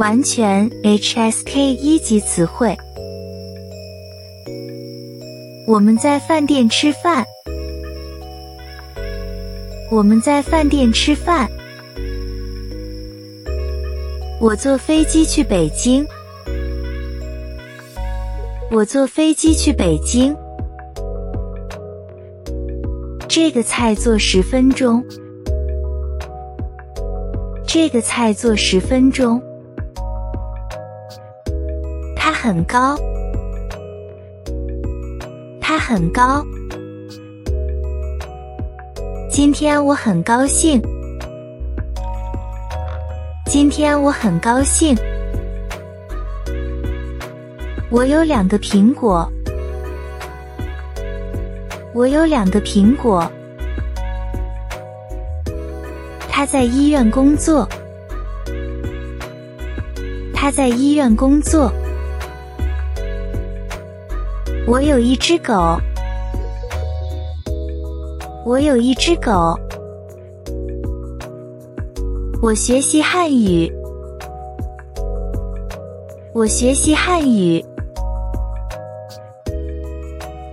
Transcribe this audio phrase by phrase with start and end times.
[0.00, 2.74] 完全 HSK 一级词汇。
[5.66, 7.22] 我们在饭店吃饭。
[9.90, 11.46] 我们在饭店吃饭。
[14.40, 16.02] 我坐飞机去北京。
[18.70, 20.34] 我坐飞机去北京。
[23.28, 25.04] 这个菜做十分钟。
[27.66, 29.49] 这个菜做十分钟。
[32.42, 32.96] 很高。
[35.60, 36.42] 它很高。
[39.28, 40.80] 今天我很高兴。
[43.44, 44.96] 今天我很高兴。
[47.90, 49.30] 我有两个苹果。
[51.92, 53.30] 我有两个苹果。
[56.30, 57.68] 他在医院工作。
[60.32, 61.70] 他在医院工作。
[64.70, 65.76] 我有一只狗。
[68.46, 69.58] 我有一只狗。
[72.40, 73.68] 我学习汉语。
[76.32, 77.60] 我学习汉语。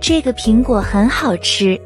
[0.00, 1.80] 这个苹果很好吃。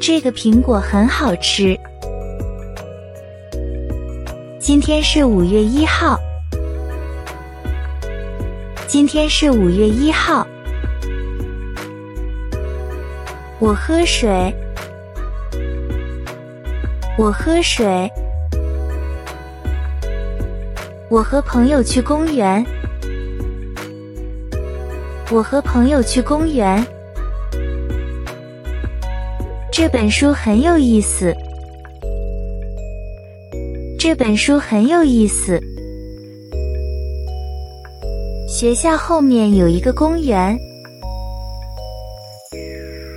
[0.00, 1.78] 这个苹果很好吃。
[4.58, 6.18] 今天是五月一号。
[8.88, 10.46] 今天是五月一号。
[13.58, 14.54] 我喝水。
[17.18, 18.08] 我喝水。
[21.10, 22.64] 我和朋友去公园。
[25.32, 26.86] 我和朋友去公园。
[29.72, 31.34] 这本书很有意思。
[33.98, 35.60] 这本书很有意思。
[38.48, 40.56] 学校后面有一个公园。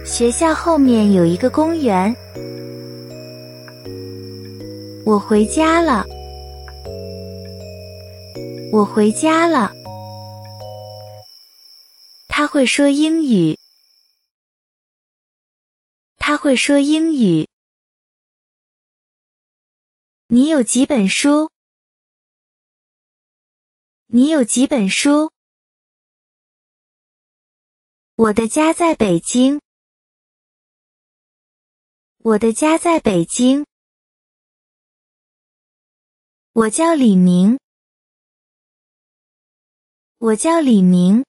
[0.03, 2.13] 学校后面有一个公园。
[5.05, 6.03] 我回家了。
[8.73, 9.71] 我回家了。
[12.27, 13.55] 他会说英语。
[16.17, 17.47] 他会说英语。
[20.27, 21.51] 你有几本书？
[24.11, 25.31] 你有几本书？
[28.15, 29.61] 我的家在北京。
[32.17, 33.67] 我的家在北京。
[36.53, 37.59] 我叫李明。
[40.17, 41.23] 我叫李明。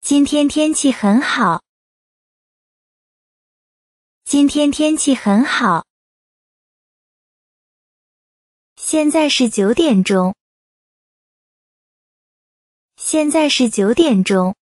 [0.00, 1.64] 今天天气很好。
[4.22, 5.84] 今天天气很好。
[8.88, 10.36] 现在是九点钟。
[12.96, 14.54] 现在是九点钟。